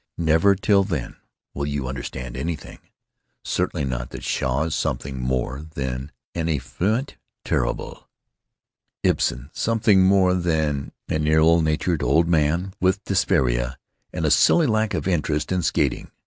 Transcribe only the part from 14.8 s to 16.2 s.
of interest in skating.